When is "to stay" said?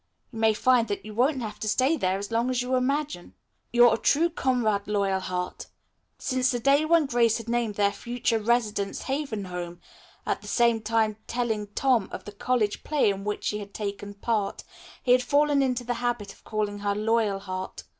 1.59-1.95